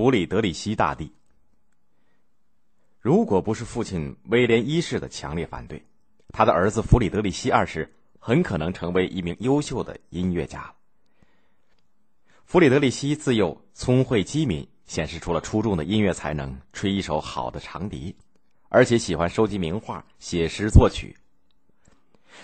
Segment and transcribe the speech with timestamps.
[0.00, 1.12] 弗里德里希大帝。
[3.00, 5.84] 如果不是父亲威廉一世的强烈反对，
[6.32, 10.72] 他的儿子弗里德里希二世很可能成为一名优秀的音乐家。
[12.46, 18.16] 弗里德里希自幼聪慧机敏，显示出了出众的音乐才能，吹一手好的长笛，
[18.70, 21.14] 而且喜欢收集名画、写诗作曲。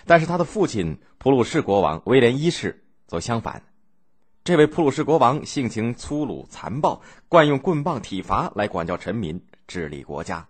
[0.04, 3.62] 但是他的父亲普鲁士国王威廉一世则相反，
[4.46, 9.44] 这位普鲁士国王性情粗鲁残暴，惯用棍棒体罚来管教臣民。
[9.66, 10.46] 治理国家。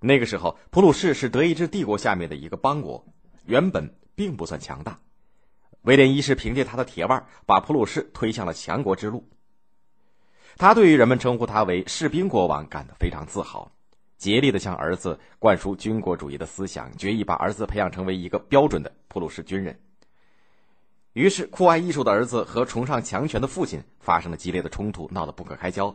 [0.00, 3.06] 那个时候，普鲁士是德意志帝国下面的一个邦国，
[3.46, 4.98] 原本并不算强大。
[5.80, 9.26] 威廉一世凭借他的铁腕，把普鲁士推向了强国之路。
[10.58, 13.72] 他对于人们称呼他为士兵国王感到非常自豪，
[14.18, 19.80] 竭力的向儿子灌输军国主义的思想，决意把儿子培养成为一个标准的普鲁士军人。
[21.18, 25.92] 于是，酷爱艺术的儿子和崇尚强权的父亲发生了激烈的冲突，闹得不可开交。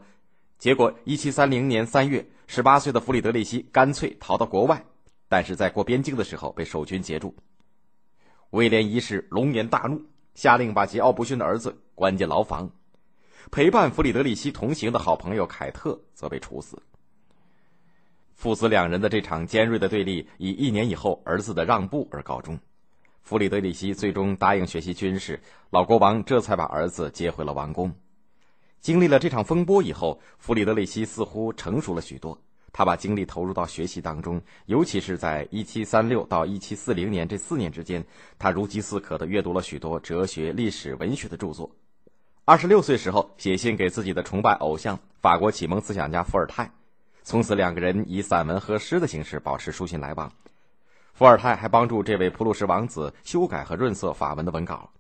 [0.58, 4.84] 结果，一七三零年三月，十八岁的弗里德里希干脆逃到国外，
[5.30, 7.34] 但是在过边境的时候被守军截住。
[8.50, 10.02] 威廉一世龙颜大怒，
[10.36, 12.70] 下令把桀骜不驯的儿子关进牢房，
[13.50, 16.78] 陪伴弗里德里希同行的好朋友凯特则被处死。
[18.36, 22.60] 父子两人的这场尖锐的对立以一年以后儿子的让步而告终，
[23.24, 27.94] 弗里德里希最终答应学习军事，老国王这才把儿子接回了王宫。
[28.82, 32.38] 经历了这场风波以后，弗里德里希似乎成熟了许多。
[32.74, 38.04] 他把精力投入到学习当中，尤其是在1736到1740年这四年之间，
[38.38, 41.72] 他如饥似渴地阅读了许多哲学、历史、文学的著作。
[42.44, 46.70] 二十六岁时候，写信给自己的崇拜偶像法国启蒙思想家伏尔泰，
[47.24, 50.30] 从此两个人以散文和诗的形式保持书信来往。
[51.24, 54.92] 伏尔泰还帮助这位普鲁士王子修改和润色法文的文稿。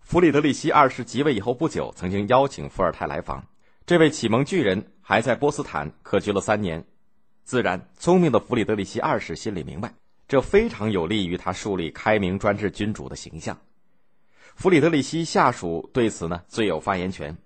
[0.00, 3.40] 弗里德里希二世即位以后不久，曾经邀请伏尔泰来访。
[3.86, 6.84] 这位启蒙巨人还在波斯坦客居了三年。
[7.44, 9.94] 自然，聪明的弗里德里希二世心里明白，
[10.26, 13.56] 这非常有利于他树立开明专制君主的形象。
[14.56, 17.38] 弗里德里希下属对此呢最有发言权。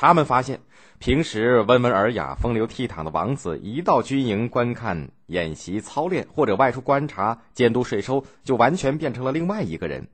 [0.00, 0.58] 他们发现，
[0.98, 10.08] 平时温文尔雅、风流倜傥的王子，一到军营观看演习操练，或者外出观察监督税收，就完全变成了另外一个人。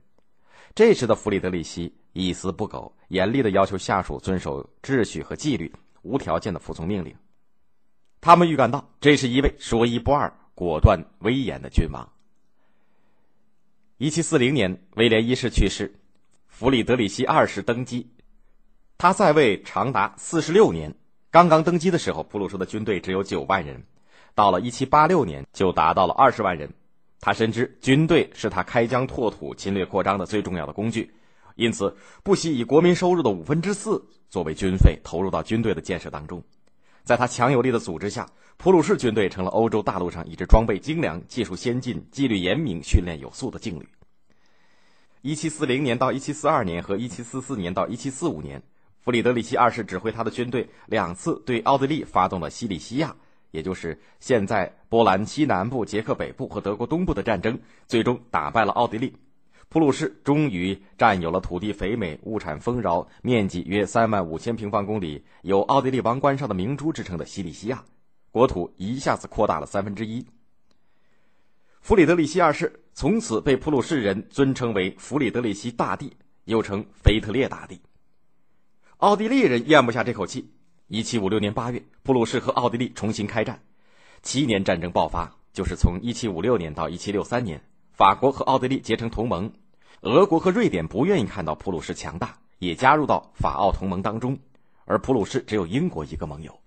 [0.75, 7.15] 这时的弗里德里希一丝不苟，严厉的要求下属遵守秩序和纪律，无条件的服从命令。
[8.19, 12.11] 他们预感到这是一位说一不二、果断威严的君王。
[13.97, 15.95] 一七四零年，威廉一世去世，
[16.49, 18.11] 弗里德里希二世登基，
[18.99, 20.95] 他在位长达四十六年。
[21.29, 23.83] 刚刚登基的时候，普鲁士的军队只有九万人，
[24.33, 26.67] 到了一七八六年，就达到了二十万人。
[27.19, 31.13] 他深知军队是他开疆拓土、侵略扩张的最重要的工具，
[31.55, 36.41] 因此不惜以国民收入的五分之四作为军费投入到军队的建设当中。
[37.03, 38.27] 在他强有力的组织下，
[38.57, 43.87] 普鲁士军队成了欧洲大陆上一支装备精良、技术先进、纪律严明、训练有素的劲旅。
[45.21, 48.61] 一七四零年到一七四二年和一七四四年到一七四五年，
[49.07, 53.15] 弗里德里希二世指挥他的军队两次对奥地利发动了西里西亚。
[53.51, 57.57] 也就是现在波兰西南部、捷克北部和德国东部的战争，
[57.87, 59.15] 最终打败了奥地利，
[59.69, 67.81] 普鲁士终于占有了土地肥美、物产丰饶、面积约三万五千平方公里、有奥地利王冠上的明珠之称的西里西亚，
[68.29, 70.27] 国土一下子扩大了三分之一。
[71.79, 76.11] 弗里德里希二世从此被普鲁士人尊称为弗里德里希大帝，
[76.43, 77.79] 又称腓特烈大帝。
[78.97, 80.49] 奥地利人咽不下这口气。
[80.87, 83.61] 一七五六年八月，普鲁士和奥地利重新开战，
[84.23, 87.61] 七年战争爆发，就是从一七五六年到一七六三年。
[87.91, 89.53] 法国和奥地利结成同盟，
[90.01, 94.39] 俄国和瑞典不愿意看到普鲁士强大，也加入到法奥同盟当中，
[94.85, 96.59] 而普鲁士只有英国一个盟友。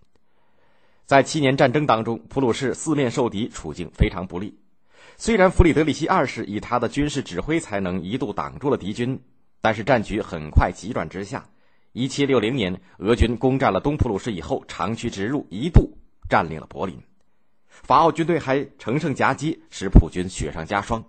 [1.07, 4.57] 在七年战争当中，普鲁士四面受敌，处境非常不利。
[5.17, 9.21] 虽然弗里德里希二世以他的军事指挥才能一度挡住了敌军，
[9.61, 11.45] 但是战局很快急转直下。
[11.93, 15.91] 一七六零年，俄军攻占了东普鲁士以后，长驱直入，一度
[16.29, 16.97] 占领了柏林。
[17.67, 21.05] 法奥军队还乘胜夹击，使普军雪上加霜。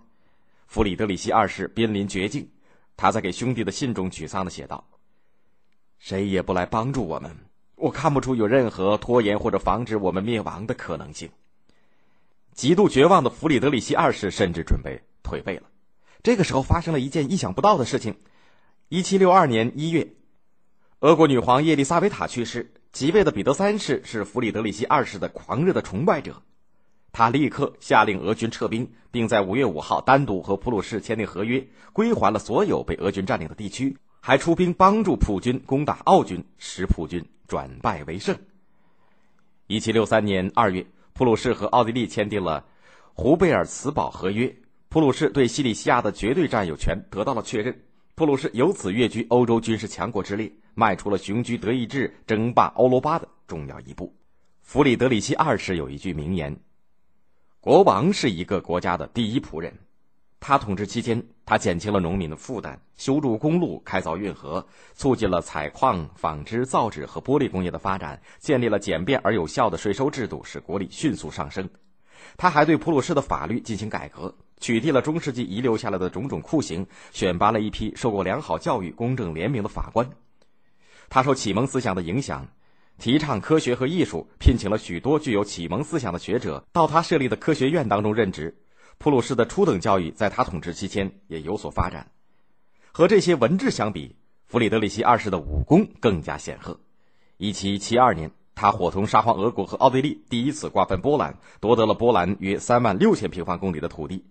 [0.66, 2.48] 弗里德里希二世濒临绝境，
[2.96, 4.84] 他在给兄弟的信中沮丧的写道
[6.00, 7.30] ：“谁也不来帮助我们，
[7.76, 11.30] 我看不出有任何拖延或者防止我们灭亡的可能性。”
[12.54, 15.62] 极度绝望的弗里德里希二世甚至准备退位了。
[16.24, 18.16] 这个时候，发生了一件意想不到的事情：
[18.88, 20.16] 一七六二年一月。
[21.02, 26.40] 俄国女皇叶丽莎维塔去世，即位的彼得三世是弗里德里希二世的狂热的崇拜者，
[27.10, 38.36] 他立刻下令俄军撤兵，并在五月五号单独和普鲁士签订合约，归还了所有被俄军占领的地区，还出兵帮助普军攻打奥军，使普军转败为胜。
[39.66, 42.64] 一七六三年二月，普鲁士和奥地利签订了
[43.12, 44.54] 胡贝尔茨堡合约，
[44.88, 47.82] 普鲁士对西里西亚的绝对占有权得到了确认。
[48.14, 54.14] 普鲁士由此跃居欧洲军事强国之列，迈出了雄居德意志、争霸欧罗巴的重要一步。
[54.60, 56.54] 弗里德里希二世有一句名言
[57.58, 59.72] ：“国王是一个国家的第一仆人。”
[60.38, 71.66] 他统治期间，他减轻了农民的负担，修筑公路、开凿运河，促进了采矿、纺织、造纸和玻璃工业的发展，建立了简便而有效的税收制度，使国力迅速上升。
[72.36, 80.08] 他还对普鲁士的法律进行改革，取缔了中世纪遗留下来的种种酷刑，选拔了一批受过良好教育、公正廉明的法官。
[81.10, 82.46] 他受启蒙思想的影响，
[82.96, 88.56] 提倡科学和艺术，聘请了许多具有启蒙思想的学者到他设立的科学院当中任职。
[88.98, 92.12] 普鲁士的初等教育在他统治期间也有所发展。
[92.92, 94.14] 和这些文治相比，
[94.46, 96.78] 弗里德里希二世的武功更加显赫。
[97.36, 104.24] 一七七二年，他伙同沙皇俄国和奥地利第一次瓜分波兰，夺得了波兰约三万六千平方公里的土地。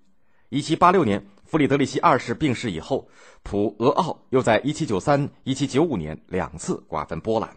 [0.53, 3.07] 一七八六年，弗里德里希二世病逝以后，
[3.41, 7.55] 普俄奥又在一七九三、一七九五年两次瓜分波兰。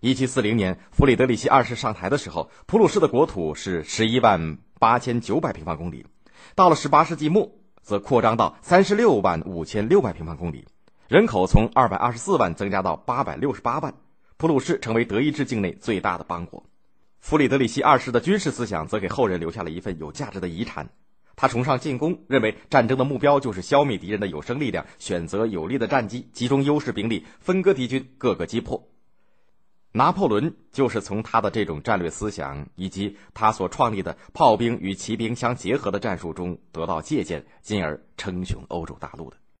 [0.00, 6.06] 一七四零年，弗里德里希二世上台的时候，普鲁士的国土是十一万八千九百平方公里。
[6.54, 7.52] 到了十八世纪末，
[7.82, 10.66] 则扩张到三十六万五千六百平方公里，
[11.08, 13.92] 人口从二百二十四万增加到八百六十八万，
[14.38, 16.64] 普鲁士成为德意志境内最大的邦国。
[17.20, 20.88] 弗里德里希二世的军事思想则给后人留下了一份有价值的遗产。
[21.36, 28.88] 他崇尚进攻，认为战争的目标就是消灭敌人的有生力量，选择有利的战机，集中优势兵力，分割敌军，各个击破。
[29.92, 39.36] 拿破仑就是从他的这种战略思想以及他所创立的炮兵与骑兵相结合的战术中得到借鉴，进而称雄欧洲大陆的。